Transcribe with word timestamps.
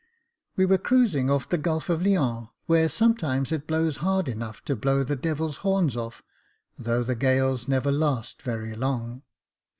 We 0.55 0.65
were 0.65 0.79
cruising 0.79 1.29
off 1.29 1.47
the 1.47 1.59
Gulf 1.59 1.87
of 1.87 2.03
Lyons, 2.03 2.47
where 2.65 2.89
sometimes 2.89 3.51
it 3.51 3.67
blows 3.67 3.97
hard 3.97 4.27
enough 4.27 4.63
to 4.65 4.75
blow 4.75 5.03
the 5.03 5.15
devil's 5.15 5.57
horns 5.57 5.95
off, 5.95 6.23
though 6.75 7.03
the 7.03 7.13
gales 7.13 7.67
never 7.67 7.91
last 7.91 8.41
very 8.41 8.73
long. 8.73 9.21